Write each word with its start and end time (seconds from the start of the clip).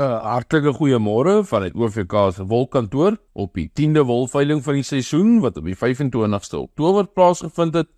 'n 0.00 0.22
Hartlike 0.24 0.72
goeiemôre 0.78 1.42
van 1.44 1.66
die 1.66 1.74
OVK 1.76 2.14
se 2.32 2.46
wolkantoor 2.48 3.18
op 3.36 3.52
die 3.54 3.68
10de 3.68 4.00
wolveiling 4.08 4.62
van 4.64 4.74
die 4.78 4.86
seisoen 4.86 5.40
wat 5.44 5.56
op 5.60 5.66
die 5.68 5.76
25ste 5.76 6.56
Oktober 6.56 7.04
plaasgevind 7.06 7.74
het. 7.74 7.88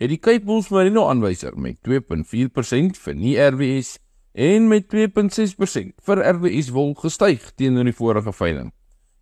Het 0.00 0.08
die 0.08 0.18
Cape 0.18 0.44
Bulls 0.44 0.68
Merino 0.72 1.08
aanwyser 1.08 1.58
met 1.58 1.76
2.4% 1.84 2.96
vir 3.04 3.14
nie 3.14 3.36
RWS 3.36 3.98
en 4.32 4.68
met 4.68 4.94
2.6% 4.94 5.92
vir 6.06 6.32
RWS 6.32 6.68
wol 6.72 6.94
gestyg 6.94 7.52
teenoor 7.60 7.84
die 7.84 8.00
vorige 8.00 8.32
veiling. 8.32 8.72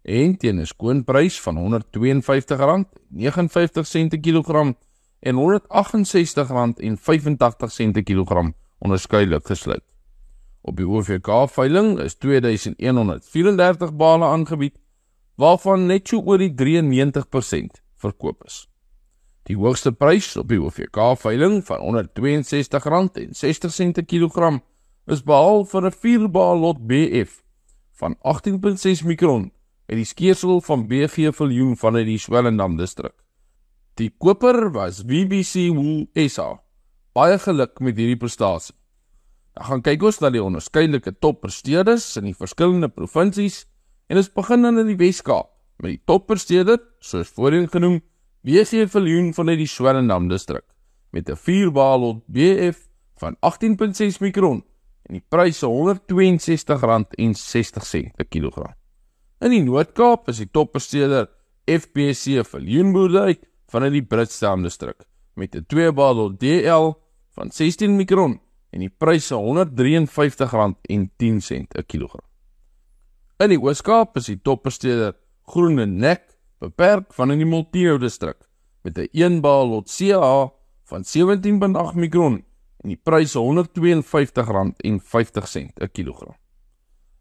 En 0.03 0.37
teen 0.39 0.61
'n 0.61 0.67
skoonprys 0.67 1.41
van 1.41 1.59
R152.59 1.59 4.09
per 4.09 4.21
kilogram 4.21 4.77
en 5.21 5.37
R168.85 5.37 7.93
per 7.93 8.03
kilogram 8.03 8.55
onderskeidelik 8.79 9.47
gesluit. 9.47 9.90
Op 10.61 10.77
die 10.77 10.87
OVK 10.87 11.49
veiling 11.49 11.99
is 11.99 12.15
2134 12.21 13.95
bale 13.97 14.25
aangebied 14.25 14.77
waarvan 15.41 15.87
net 15.89 16.05
so 16.09 16.21
oor 16.21 16.39
die 16.39 16.53
93% 16.53 17.81
verkoop 17.97 18.45
is. 18.45 18.69
Die 19.49 19.57
hoogste 19.57 19.93
prys 19.93 20.37
op 20.37 20.49
die 20.53 20.61
OVK 20.61 21.17
veiling 21.19 21.65
van 21.65 21.81
R162.60 21.81 23.93
per 23.97 24.05
kilogram 24.05 24.61
is 25.07 25.25
behaal 25.25 25.65
vir 25.65 25.87
'n 25.89 25.93
4-baal 26.03 26.59
lot 26.61 26.87
BF 26.87 27.43
van 28.01 28.17
18.6 28.23 29.05
mikron 29.05 29.53
met 29.89 29.97
die 29.97 30.05
skeersel 30.05 30.61
van 30.61 30.87
BG 30.87 31.35
Viljoen 31.35 31.77
van 31.77 31.95
die 31.95 32.19
Swellendam 32.19 32.77
distrik. 32.77 33.15
Die 33.95 34.15
koper 34.19 34.73
was 34.73 35.05
BBC 35.05 35.55
Wool 35.75 36.07
SA. 36.29 36.63
Baie 37.13 37.39
geluk 37.39 37.81
met 37.81 37.97
hierdie 37.97 38.17
prestasie. 38.17 38.80
Dan 39.55 39.65
gaan 39.65 39.83
kyk 39.83 40.03
ons 40.03 40.21
na 40.21 40.31
die 40.31 40.43
onderskeidelike 40.43 41.19
toppresteerders 41.19 42.17
in 42.17 42.25
die 42.25 42.37
verskillende 42.37 42.89
provinsies 42.89 43.67
en 44.09 44.17
ons 44.17 44.35
begin 44.35 44.63
dan 44.63 44.79
in 44.79 44.87
die 44.87 45.01
Wes-Kaap 45.01 45.51
met 45.81 45.91
die 45.95 46.03
toppresteerder, 46.07 46.79
soos 47.01 47.29
voorheen 47.33 47.69
genoem, 47.73 48.03
WC 48.45 48.89
Viljoen 48.89 49.35
van 49.37 49.47
die 49.53 49.69
Swellendam 49.69 50.29
distrik 50.29 50.65
met 51.13 51.29
'n 51.29 51.37
4-balot 51.37 52.25
BF 52.27 52.89
van 53.21 53.37
18.6 53.41 54.19
mikron 54.21 54.65
en 55.09 55.15
die 55.19 55.25
prys 55.29 55.65
R162.60 55.65 55.71
per 58.17 58.27
kilogram. 58.29 58.75
In 59.41 59.51
die 59.51 59.63
Noord-Kaap 59.63 60.29
is 60.29 60.39
die 60.39 60.51
toppresteerder 60.51 61.29
FBC 61.67 62.45
Viljoen 62.45 62.93
boerdery 62.93 63.39
van 63.73 63.93
die 63.93 64.03
Britstown 64.03 64.63
distrik 64.63 65.05
met 65.35 65.55
'n 65.55 65.65
2-balot 65.67 66.41
DL 66.41 66.93
van 67.37 67.51
16 67.51 67.97
mikron 67.97 68.41
en 68.71 68.81
die 68.81 68.91
pryse 68.91 69.35
R153.10 69.35 71.67
per 71.69 71.85
kilogram. 71.85 72.25
In 73.41 73.49
die 73.49 73.61
Oos-Kaap 73.61 74.17
is 74.21 74.27
die 74.29 74.43
toppresteerder 74.43 75.15
Groene 75.51 75.87
Nek 75.87 76.23
beperk 76.61 77.15
van 77.17 77.31
in 77.33 77.39
die 77.41 77.49
Multino 77.49 77.99
distrik 77.99 78.37
met 78.85 78.99
'n 78.99 79.09
1 79.13 79.41
baal 79.41 79.69
lot 79.69 79.97
CA 79.97 80.53
van 80.85 81.05
17.8 81.05 81.95
mikron 81.95 82.45
en 82.83 82.89
die 82.89 83.01
pryse 83.03 83.39
R152.50 83.39 85.73
per 85.75 85.89
kilogram. 85.89 86.35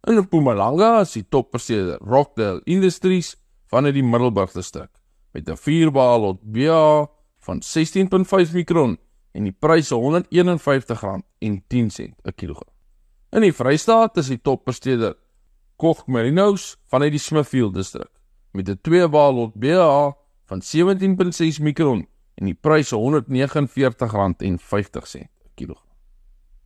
In 0.07 0.17
Mpumalanga 0.17 1.01
is 1.01 1.13
die 1.13 1.29
toppresteerder 1.29 1.97
Rockdale 1.99 2.61
Industries 2.63 3.35
van 3.67 3.85
in 3.85 3.93
die 3.93 4.03
Middelburg 4.03 4.51
distrik 4.51 4.89
met 5.31 5.49
'n 5.49 5.57
4 5.57 5.91
baal 5.91 6.19
lot 6.19 6.39
BA 6.41 7.07
van 7.39 7.61
16.5 7.61 8.53
mikron 8.53 8.97
en 9.31 9.43
die 9.43 9.53
pryse 9.53 9.95
R151.10 9.95 12.13
per 12.21 12.33
kilogram. 12.33 12.73
In 13.29 13.41
die 13.45 13.53
Vrystaat 13.53 14.17
is 14.17 14.27
die 14.27 14.41
toppresteerder 14.41 15.15
Koch 15.79 16.07
Merinos 16.07 16.77
vanuit 16.91 17.13
die 17.15 17.21
Smithfield 17.21 17.73
distrik 17.77 18.09
met 18.51 18.69
'n 18.69 18.79
2 18.81 19.07
balot 19.07 19.53
BA 19.53 20.17
van 20.45 20.61
17.6 20.61 21.59
mikron 21.61 22.07
en 22.35 22.45
die 22.45 22.53
pryse 22.53 22.95
R149.50 22.95 24.91
per 24.91 25.27
kilogram. 25.55 25.87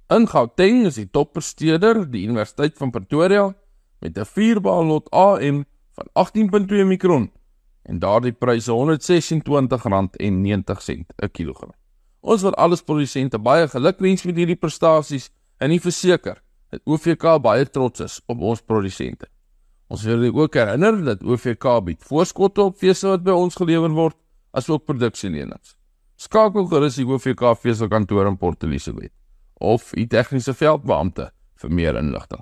In 0.07 0.27
Gauteng 0.27 0.85
is 0.85 0.95
die 0.95 1.09
toppresteerder 1.09 2.11
die 2.11 2.27
Universiteit 2.27 2.77
van 2.77 2.91
Pretoria 2.91 3.55
met 3.99 4.17
'n 4.17 4.25
4 4.25 4.61
balot 4.61 5.11
AM 5.11 5.65
van 5.91 6.07
18.2 6.13 6.85
mikron 6.85 7.31
en 7.83 7.99
daardie 7.99 8.31
pryse 8.31 8.71
R126.90 8.71 11.05
per 11.15 11.29
kilogram. 11.29 11.71
Ons 12.23 12.43
wil 12.45 12.55
alles 12.55 12.79
produsente 12.87 13.35
baie 13.35 13.67
geluk 13.67 13.99
wens 13.99 14.23
met 14.23 14.37
hierdie 14.39 14.55
prestasies 14.55 15.27
en 15.59 15.73
nie 15.73 15.81
verseker 15.83 16.37
dat 16.71 16.81
OVK 16.87 17.25
baie 17.43 17.65
trots 17.67 18.03
is 18.05 18.15
op 18.31 18.39
ons 18.39 18.63
produsente. 18.63 19.27
Ons 19.91 20.05
wil 20.07 20.23
julle 20.23 20.31
ook 20.39 20.55
herinner 20.55 21.01
dat 21.03 21.25
OVK 21.27 21.67
bied 21.83 22.07
voorskotte 22.07 22.63
op 22.63 22.79
vese 22.79 23.11
wat 23.11 23.25
by 23.27 23.35
ons 23.35 23.59
gelewer 23.59 23.91
word, 23.91 24.15
asook 24.55 24.87
produksielenings. 24.87 25.75
Skakel 26.15 26.69
gerus 26.71 26.95
die 27.01 27.05
OVK 27.09 27.43
veselkantoor 27.59 28.31
in 28.31 28.39
Port 28.39 28.63
Elizabeth 28.63 29.11
of 29.59 29.91
die 29.91 30.07
tegniese 30.07 30.55
veldbeampte 30.55 31.27
vir 31.59 31.75
meer 31.75 31.99
inligting. 31.99 32.41